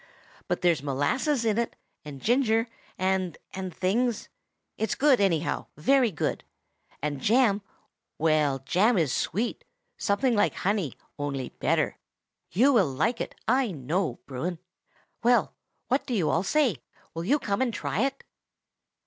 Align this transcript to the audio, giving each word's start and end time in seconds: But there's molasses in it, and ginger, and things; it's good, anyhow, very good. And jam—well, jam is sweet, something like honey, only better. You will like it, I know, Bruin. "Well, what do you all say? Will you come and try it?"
But 0.47 0.61
there's 0.61 0.81
molasses 0.81 1.45
in 1.45 1.59
it, 1.59 1.75
and 2.03 2.19
ginger, 2.19 2.67
and 2.97 3.37
things; 3.53 4.29
it's 4.75 4.95
good, 4.95 5.21
anyhow, 5.21 5.67
very 5.77 6.09
good. 6.09 6.43
And 7.03 7.21
jam—well, 7.21 8.57
jam 8.65 8.97
is 8.97 9.13
sweet, 9.13 9.63
something 9.99 10.35
like 10.35 10.55
honey, 10.55 10.95
only 11.19 11.49
better. 11.49 11.99
You 12.49 12.73
will 12.73 12.89
like 12.91 13.21
it, 13.21 13.35
I 13.47 13.69
know, 13.69 14.19
Bruin. 14.25 14.57
"Well, 15.21 15.53
what 15.87 16.07
do 16.07 16.15
you 16.15 16.31
all 16.31 16.41
say? 16.41 16.77
Will 17.13 17.23
you 17.23 17.37
come 17.37 17.61
and 17.61 17.71
try 17.71 17.99
it?" 18.03 18.23